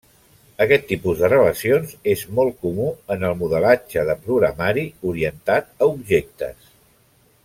Aquest 0.63 0.85
tipus 0.91 1.19
de 1.23 1.29
relacions 1.33 1.91
és 2.13 2.23
molt 2.39 2.57
comú 2.65 2.87
en 3.17 3.27
el 3.29 3.37
modelatge 3.43 4.07
de 4.11 4.17
programari 4.25 4.87
orientat 5.13 5.71
a 5.87 5.91
objectes. 5.93 6.69